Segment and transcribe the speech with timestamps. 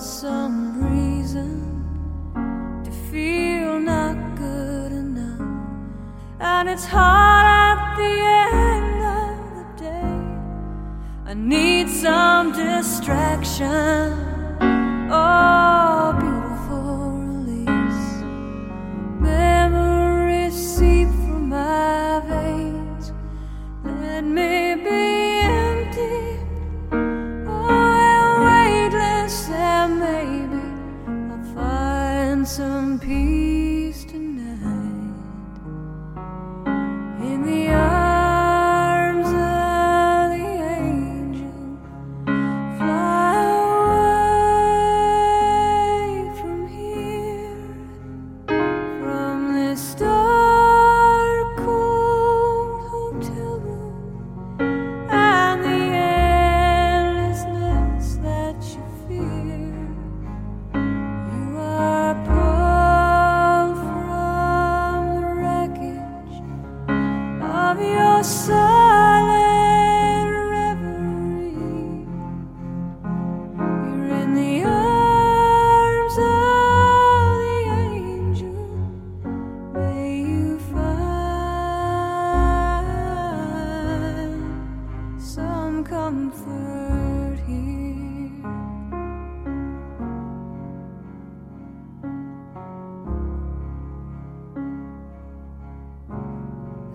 [0.00, 1.50] some reason
[2.84, 5.40] to feel not good enough.
[6.38, 8.14] And it's hard at the
[8.54, 11.30] end of the day.
[11.30, 14.12] I need some distraction.
[15.10, 15.75] Oh.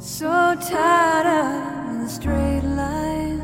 [0.04, 3.42] So tired of the straight line,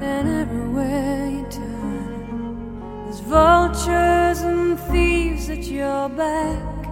[0.00, 6.86] and everywhere you turn, there's vultures and thieves at your back.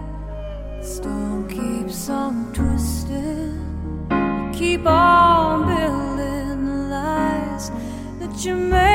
[0.81, 7.71] The storm keeps on twisting, you keep on building the lies
[8.19, 8.92] that you make.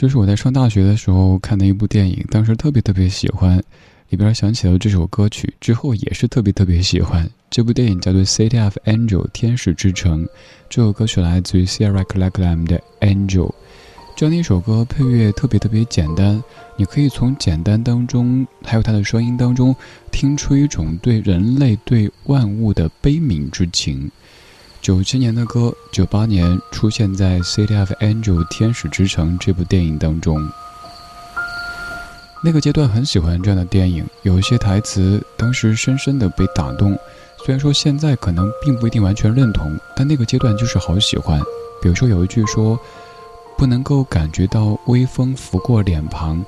[0.00, 3.60] 这是我在上大学的时候看的一部电影，当时特别特别喜欢，
[4.10, 7.28] 里边想起了这首歌曲，之后也是特别特别喜欢。
[7.50, 10.24] 这部电影叫做《City of Angel》天使之城，
[10.70, 13.48] 这首歌曲来自于 Sierra c l a c l a m 的《Angel》。
[14.14, 16.40] 这样的一首歌，配乐特别特别简单，
[16.76, 19.74] 你可以从简单当中，还有它的声音当中，
[20.12, 24.08] 听出一种对人类、对万物的悲悯之情。
[24.88, 30.50] 九七年的歌，九八年出现在《City of Angel》天使之城这部电影当中。
[32.42, 36.98] 那个阶段很喜欢这样的电影，有一些台词当时深深的被打动。
[37.44, 41.38] 虽然说现在可能并不一定完全认同，但那个阶段就是好喜欢。
[41.82, 42.80] 比如说有一句说
[43.58, 46.42] ：“不能够感觉到微风拂过脸庞，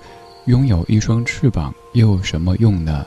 [0.46, 3.04] 拥有一双翅膀又有什么用呢？”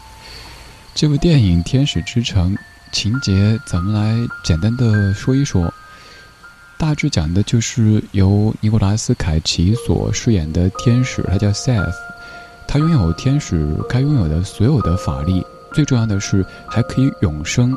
[0.93, 2.53] 这部电影《天使之城》
[2.93, 5.73] 情节，咱们来简单的说一说。
[6.77, 11.95] 大致讲的就是由尼古拉斯凯奇所饰演的天使，他叫 Seth，
[12.67, 15.43] 他拥有天使该拥有的所有的法力。
[15.73, 17.75] 最重要的是还可以永生，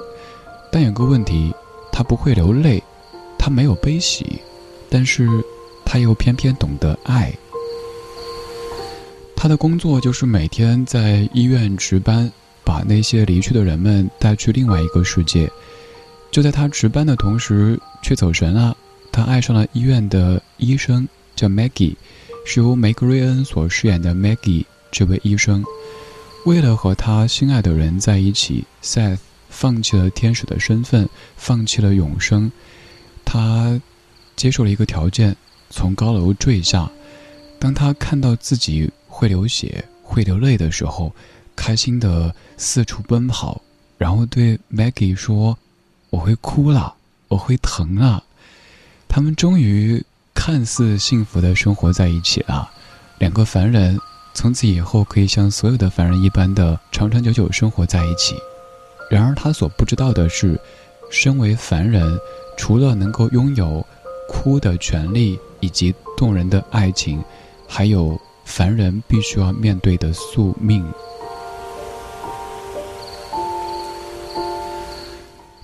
[0.70, 1.54] 但有个问题，
[1.90, 2.82] 他不会流泪，
[3.38, 4.40] 他没有悲喜，
[4.90, 5.26] 但是
[5.84, 7.32] 他又偏偏懂得爱。
[9.34, 12.30] 他的工作就是每天在医院值班，
[12.66, 15.48] 把那些离去的人们带去另外一个世界。
[16.32, 18.76] 就在他值班的同时，却走神了，
[19.12, 21.94] 他爱上了医院的医生，叫 Maggie，
[22.44, 25.64] 是由梅格瑞恩所饰演的 Maggie 这位医生。
[26.44, 32.50] 为了和他心爱的人在一起，Seth 放弃了天使的身份，放弃了永生。
[33.24, 33.80] 他
[34.34, 35.34] 接受了一个条件，
[35.70, 36.90] 从高楼坠下。
[37.58, 41.14] 当他看到自己会流血、会流泪的时候，
[41.56, 43.60] 开心的四处奔跑，
[43.98, 45.58] 然后对 Maggie 说
[46.10, 46.94] ：“我会哭了，
[47.28, 48.22] 我会疼了。”
[49.08, 50.04] 他们终于
[50.34, 52.70] 看似幸福的生活在一起了，
[53.18, 53.98] 两个凡人。
[54.34, 58.36] 从此以后，可以像所有的凡人一般的长长久久生活在一起。
[59.10, 60.60] 然而，他所不知道的是，
[61.10, 62.18] 身为凡人，
[62.58, 63.86] 除了能够拥有
[64.28, 67.24] 哭的权利以及动人的爱情，
[67.66, 70.84] 还有凡人必须要面对的宿命。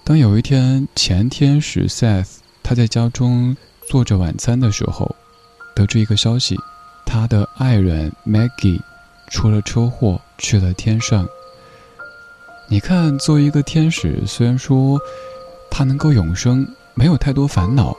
[0.05, 3.57] 当有一天，前天使 Seth 他在家中
[3.89, 5.15] 做着晚餐的时候，
[5.77, 6.59] 得知一个消息。
[7.07, 8.81] 他的爱人 Maggie
[9.31, 11.27] 出了车祸，去了天上。
[12.69, 14.99] 你看，作为一个天使，虽然说
[15.71, 17.97] 他能够永生，没有太多烦恼，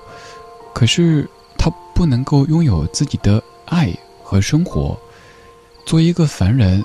[0.73, 4.99] 可是他不能够拥有自己的爱和生活。
[5.85, 6.83] 作为一个凡人，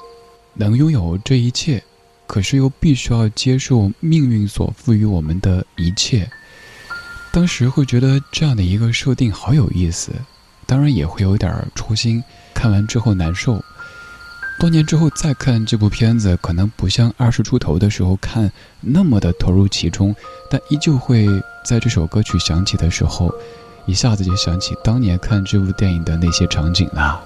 [0.54, 1.82] 能拥有这一切，
[2.28, 6.30] 可是又必须要接受命运所赋予我们的一切。
[7.32, 10.12] 当时会觉得这样的一个设定好有意思。
[10.66, 12.22] 当然也会有点戳心，
[12.54, 13.64] 看完之后难受。
[14.60, 20.14] 多年之后再看这部片子，可能不像二十出头的时候看那么的投入其中，
[20.50, 21.26] 但依旧会
[21.64, 23.32] 在这首歌曲响起的时候，
[23.86, 27.18] 一下子就想起当年看这部电影的那些场景啦。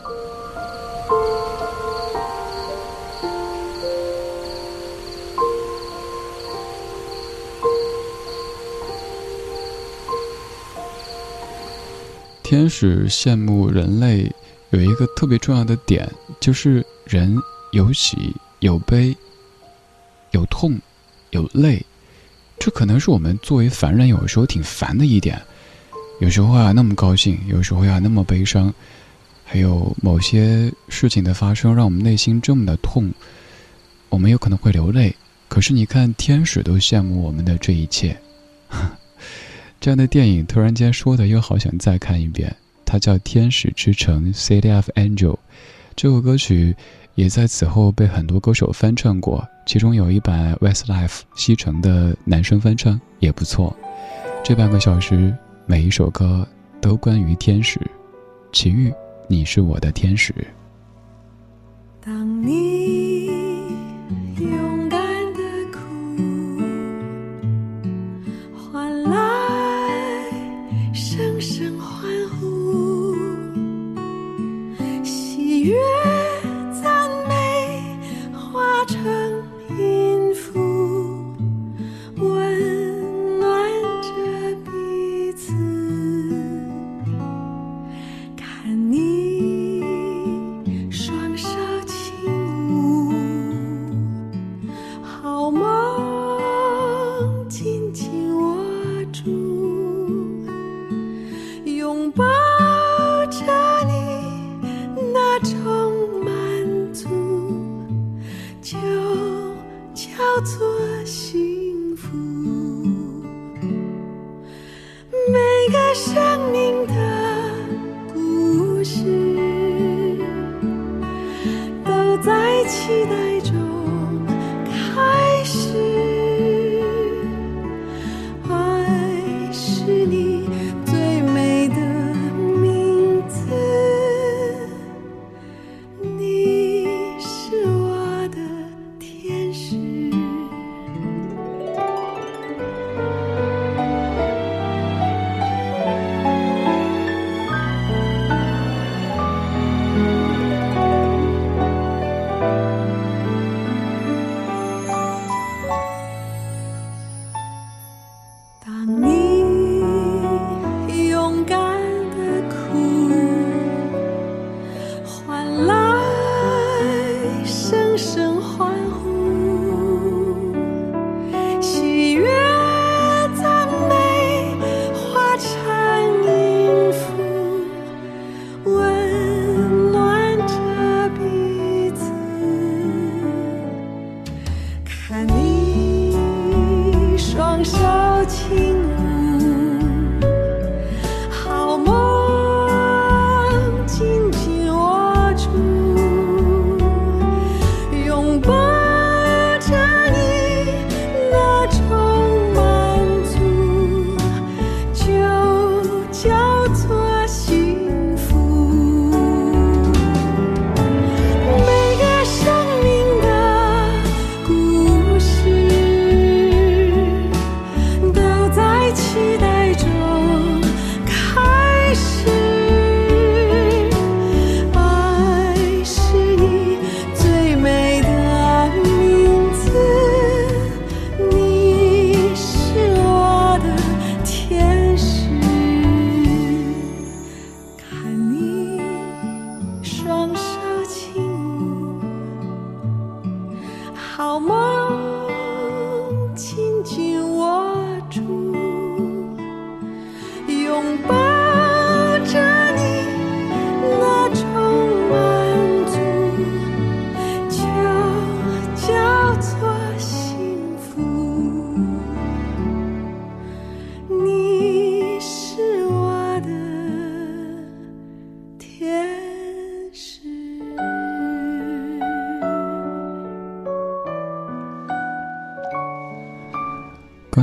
[12.53, 14.31] 天使羡慕人类
[14.73, 16.07] 有一个特别重要的点，
[16.39, 17.35] 就是人
[17.71, 19.17] 有喜有悲，
[20.33, 20.79] 有痛
[21.31, 21.83] 有泪，
[22.59, 25.41] 这可能是我们作为凡人有时候挺烦的一点。
[26.21, 28.71] 有时候啊那么高兴，有时候呀那么悲伤，
[29.47, 33.11] 还有某些事情的发生让我们内心这么的痛，
[34.11, 35.17] 我们有可能会流泪。
[35.49, 38.15] 可是你看，天使都羡慕我们的这一切。
[39.83, 45.37] 这样的电影突然间说的又好想再看一遍，它叫《天使之城》（City of Angel）。
[45.97, 46.77] 这首歌曲
[47.17, 53.77] 也在此后被很多歌手翻唱过，其中有一版 Westlife 西城的男生翻唱也不错。
[54.45, 55.37] 这半个小时，
[55.67, 56.47] 每一首歌
[56.81, 57.81] 都关于天使。
[58.53, 58.95] 奇遇，
[59.27, 60.33] 你是我的天使。
[62.01, 62.72] 当你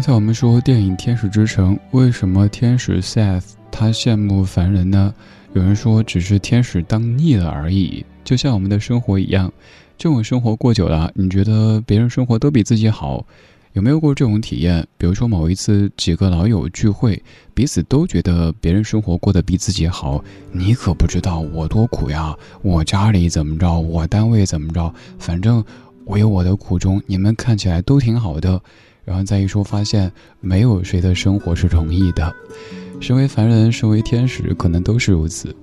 [0.10, 5.14] 才我们说电影《天使之城》，为什么天使 Seth 他羡慕凡人呢？
[5.54, 9.54] 有人说只是天使当腻了而已，就像我们的生活一样，
[10.00, 13.24] 这种生活过久了，你觉得别人生活都比自己好，
[13.74, 14.84] 有没有过这种体验？
[14.98, 17.22] 比如说某一次几个老友聚会，
[17.54, 25.64] 彼此都觉得别人生活过得比自己好，你可不知道我多苦呀，我家里怎么着，我单位怎么着，反正
[26.06, 28.60] 我有我的苦衷，你们看起来都挺好的。
[29.10, 32.32] 然后再一说，发现没有谁的生活是容易的。
[33.02, 35.54] 身为凡人，身为天使，可能都是如此。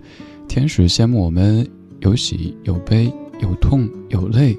[0.48, 1.64] 天使羡慕我们
[2.00, 3.08] 有喜有悲
[3.40, 4.58] 有痛有泪，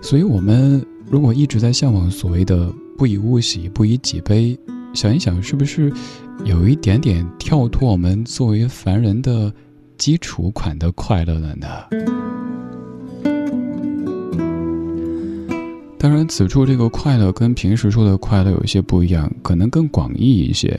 [0.00, 0.80] 所以我们
[1.10, 4.56] 如果一直在向往所谓的不以物喜，不以己悲，
[4.94, 5.92] 想一想，是不是
[6.44, 9.52] 有一点点跳脱我们作为凡人的
[9.96, 12.37] 基础款的快乐了呢？
[15.98, 20.78] 当然，此处这个快乐跟平时说的快乐有些不一样，可能更广义一些。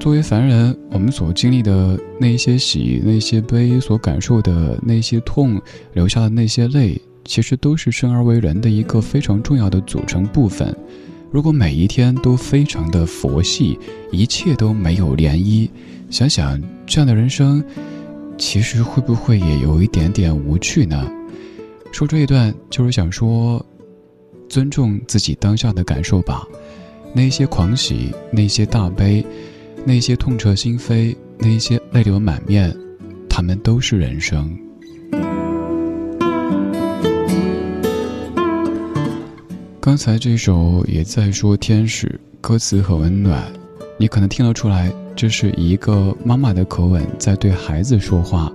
[0.00, 5.60] 作为凡人，我们所经历的那些喜、那些悲，所感受的那些痛，
[5.92, 10.76] 流下的那些泪，其实都是生而为人的一个非常重要的组成部分。
[11.30, 13.78] 如果每一天都非常的佛系，
[14.10, 15.70] 一切都没有涟漪，
[16.10, 17.62] 想想这样的人生，
[18.36, 21.08] 其实会不会也有一点点无趣呢？
[21.92, 23.64] 说这一段，就是想说。
[24.50, 26.44] 尊重自己当下的感受吧，
[27.14, 29.24] 那些狂喜，那些大悲，
[29.84, 32.76] 那些痛彻心扉，那些泪流满面，
[33.28, 34.58] 他们都是人生。
[39.80, 43.44] 刚才这首也在说天使，歌词很温暖，
[43.98, 48.52] 你可能听得出来，这是一个妈妈的口吻在对孩子说话。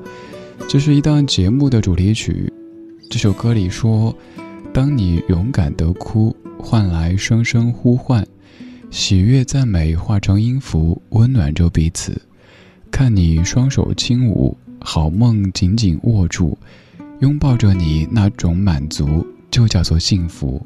[0.67, 2.51] 这是一档节目的主题曲，
[3.09, 4.13] 这首歌里说。
[4.75, 8.27] 当你勇敢地哭，换来声声呼唤，
[8.91, 12.21] 喜悦赞美化成音符，温暖着彼此。
[12.91, 16.57] 看你双手轻舞，好梦紧紧握住，
[17.21, 20.61] 拥抱着你那种满足，就叫做幸福。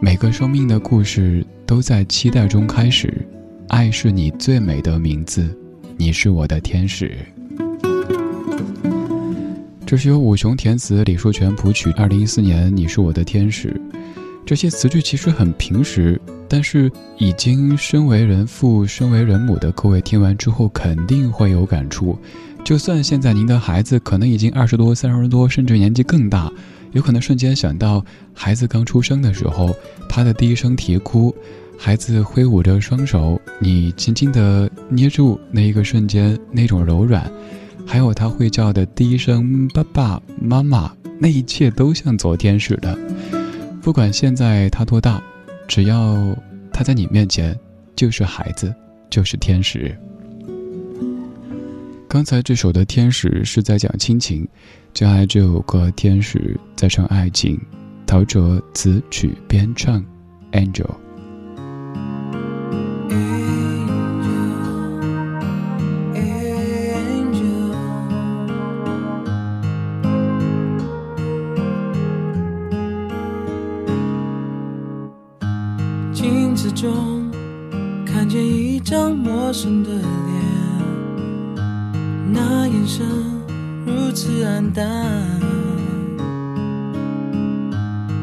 [0.00, 3.28] 每个生命的故事都在期待中开始，
[3.68, 5.54] 爱是你最美的名字，
[5.98, 7.14] 你是我的天使。
[9.86, 11.92] 这是由武雄填词，李树全谱曲。
[11.92, 13.80] 二零一四年，你是我的天使。
[14.44, 22.18] 这些词句其实很平实，但是已经身为人父、身为人母的各位听完之后，肯定会有感触。
[22.64, 26.52] 就算现在您的孩子可能已经二十多、三十多，甚至年纪更大，
[26.90, 29.72] 有可能瞬间想到孩子刚出生的时候，
[30.08, 31.32] 他的第一声啼哭，
[31.78, 37.30] 孩子挥舞着双手，你轻轻地捏住那一个瞬间，那种柔软。
[37.86, 42.98] 还有他会叫的第一声“爸爸妈妈”，那一切都像昨天似的。
[43.80, 45.22] 不管现在他多大，
[45.68, 46.36] 只要
[46.72, 47.58] 他在你面前，
[47.94, 48.74] 就是孩子，
[49.08, 49.96] 就是天使。
[52.08, 54.46] 刚才这首的天使是在讲亲情，
[54.92, 57.58] 接下来这首歌天使在唱爱情。
[58.06, 60.04] 陶喆词曲编唱
[60.52, 61.05] ，Angel。
[76.72, 77.30] 中
[78.04, 80.04] 看见一张陌生的脸，
[82.32, 83.06] 那眼神
[83.84, 84.84] 如此黯淡。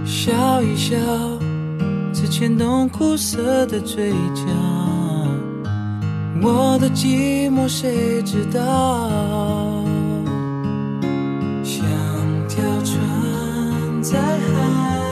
[0.05, 0.95] 笑一笑，
[2.13, 4.43] 只牵动苦涩的嘴角。
[6.41, 9.09] 我的寂寞谁知道？
[11.63, 11.85] 像
[12.47, 12.99] 条船
[14.01, 15.02] 在海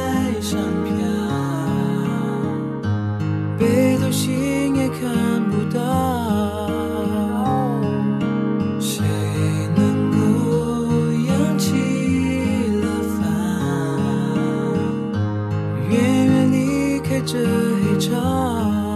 [17.31, 18.90] 这一场。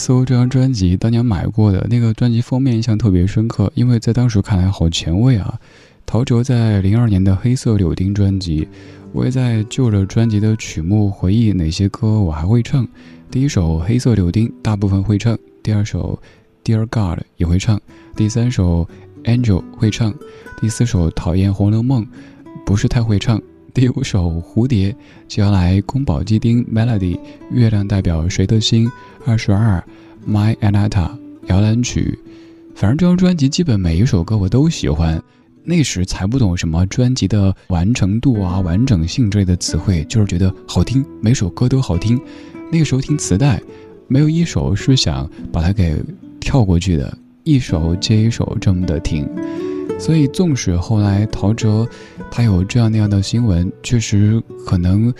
[0.00, 5.60] 搜这张专辑，当年买过的那个专辑封面印象特别深刻，因为在当时看来好前卫啊。
[6.06, 8.66] 陶喆在零二年的《黑色柳丁》专辑，
[9.12, 12.88] 我也在就着专辑的曲目回忆哪些歌我还会唱。
[13.30, 16.18] 第一首《黑色柳丁》大部分会唱，第二首
[16.66, 17.78] 《Dear God》也会唱，
[18.16, 18.88] 第三首
[19.24, 20.12] 《Angel》会唱，
[20.60, 22.02] 第四首《讨厌红楼梦》
[22.64, 23.40] 不是太会唱，
[23.72, 24.90] 第五首《蝴蝶》
[25.28, 27.18] 接下来宫保鸡丁 Melody，
[27.50, 28.90] 月亮代表谁的心？
[29.26, 29.82] 二十二
[30.26, 31.10] ，My Anata
[31.46, 32.18] 摇篮曲，
[32.74, 35.22] 反正这张专辑基本每一首歌我都喜欢。
[35.62, 42.20] 那时才不懂什么专辑的完成度啊、完整性之类的词汇，就是觉得好听，每首歌都好听。
[42.72, 43.60] 那个时候听磁带，
[44.08, 46.02] 没有一首是想把它给
[46.40, 49.28] 跳过去的，一首接一首这么的听。
[49.98, 51.86] 所以，纵使后来陶喆
[52.30, 55.12] 他有这样那样的新闻，确实可能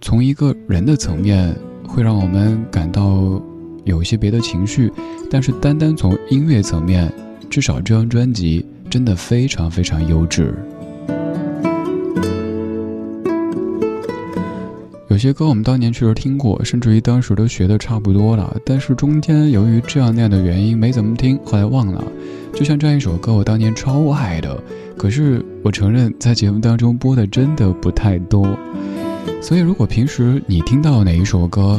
[0.00, 1.54] 从一个人的层面
[1.86, 3.42] 会让我们感到
[3.84, 4.92] 有一些别的情绪，
[5.30, 7.12] 但是单单从音乐层面，
[7.50, 10.54] 至少这张专辑真的非常非常优质。
[15.12, 22.02] 有些歌我们当年确实听过，甚至于当时都学的差不多了，但是中间由于这样那样的原因没怎么听，后来忘了。
[22.54, 24.58] 就像这样一首歌，我当年超爱的，
[24.96, 28.56] 可是我承认在节目当中播的真的不太多。
[29.42, 31.78] 所以如果平时你听到哪一首歌，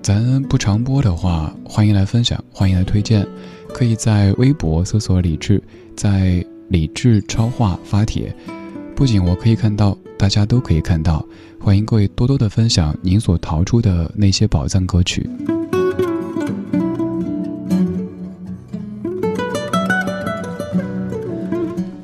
[0.00, 3.26] 咱不常播的话，欢迎来分享，欢迎来推荐，
[3.74, 5.60] 可以在微博搜索李志，
[5.96, 8.32] 在李志超话发帖。
[8.98, 11.24] 不仅我可以看到，大家都可以看到。
[11.60, 15.24] 欢迎各位多多的分享您所淘出的那些宝藏歌曲。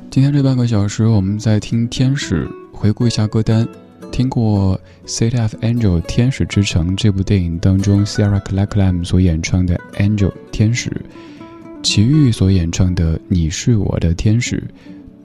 [0.09, 3.67] 今天这半个小时，我们在听《天使》，回顾一下歌单。
[4.09, 10.89] 听过《City of Angel》天使之城这部电影当中，Sarah Clackham 所演唱的《Angel》天使，
[11.83, 14.55] 齐豫所演唱的《你是我的天使》，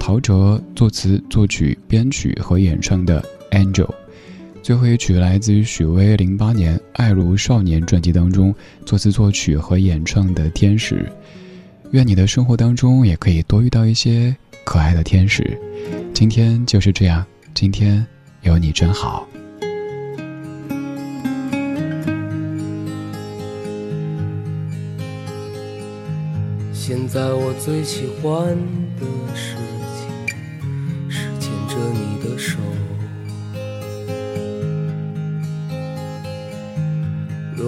[0.00, 3.22] 陶喆作词、作曲、编曲和演唱的
[3.56, 3.84] 《Angel》。
[4.62, 8.52] 最后一曲来自于许巍零八年《爱如少年》专辑当中
[8.86, 10.96] 作词作曲和演唱的《天使》。
[11.92, 14.34] 愿你的生活当中也可以多遇到一些
[14.64, 15.56] 可爱的天使。
[16.14, 18.04] 今天就是这样，今天
[18.42, 19.28] 有你真好。
[26.72, 28.56] 现在我最喜欢
[28.98, 29.54] 的是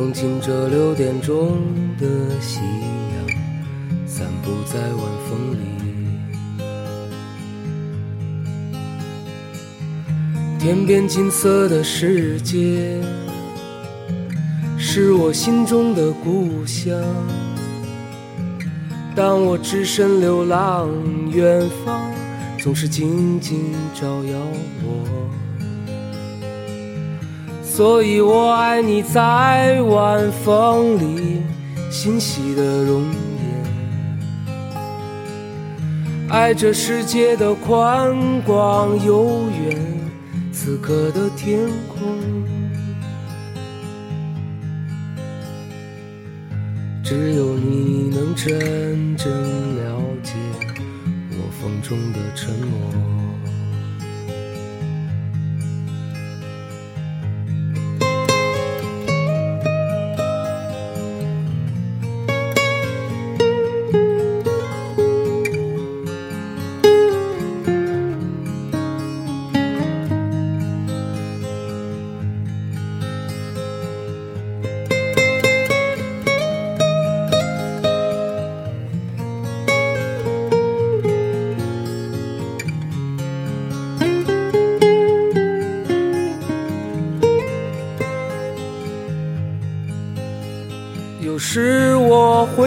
[0.03, 1.59] 望着六点钟
[1.97, 2.07] 的
[2.41, 2.67] 夕阳，
[4.05, 5.59] 散步在晚风里。
[10.59, 13.01] 天边金色的世界，
[14.77, 17.01] 是我心中的故乡。
[19.15, 20.89] 当我只身流浪
[21.31, 22.01] 远方，
[22.59, 24.39] 总是静静照耀
[24.83, 25.42] 我。
[27.75, 31.41] 所以我爱你在晚风里
[31.91, 33.03] 欣喜的容
[34.47, 34.53] 颜，
[36.29, 39.81] 爱这世界的宽广悠远，
[40.53, 42.45] 此刻的天空，
[47.03, 49.33] 只有你能真正
[49.79, 50.35] 了解
[51.31, 53.32] 我风中的沉默。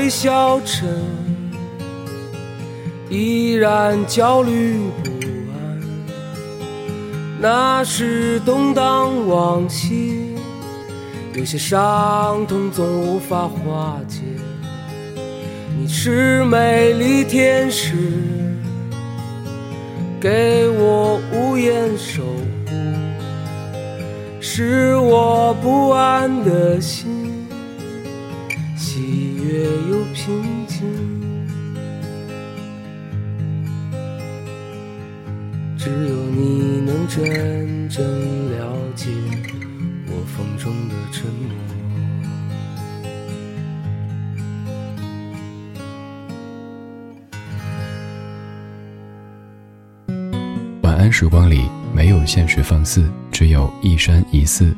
[0.05, 0.87] 我会消沉，
[3.09, 5.09] 依然焦虑不
[5.51, 5.81] 安。
[7.41, 10.35] 那是动荡往昔，
[11.33, 14.21] 有些伤痛总无法化解。
[15.75, 17.95] 你是美丽天使，
[20.21, 22.21] 给我无言守
[22.67, 22.75] 护，
[24.39, 27.25] 是我不安的心。
[28.77, 29.67] 喜悦
[37.07, 38.03] 真正
[38.51, 39.09] 了解
[40.07, 41.51] 我风中的沉默。
[50.81, 54.75] 晚安时光里没有现实放肆，只有一山一寺。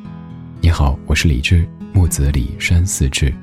[0.59, 3.33] 你好，我是李志，木子李山寺志。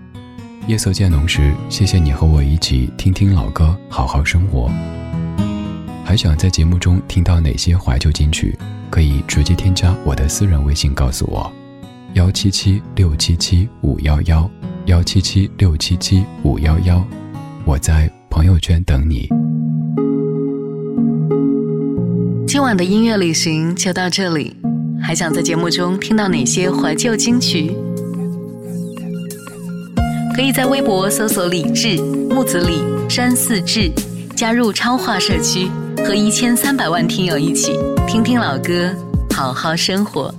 [0.67, 4.71] 夜色渐浓时，谢谢你和我一起听听老歌，好好生活。
[6.05, 8.57] 还想在节目中听到哪些怀旧金曲？
[8.91, 11.51] 可以直接添加我的私人微信告诉我：
[12.13, 14.49] 幺七七六七七五幺幺，
[14.85, 17.03] 幺七七六七七五幺幺。
[17.65, 19.29] 我在朋友圈等你。
[22.47, 24.55] 今晚的音乐旅行就到这里，
[25.03, 27.75] 还想在节目中听到哪些怀旧金曲？
[30.37, 31.97] 可以在微博搜索“李志
[32.29, 33.91] 木子李山寺志”，
[34.37, 35.69] 加入超话社区，
[36.05, 37.73] 和一千三百万听友一起
[38.07, 38.95] 听听老歌，
[39.35, 40.33] 好好生活。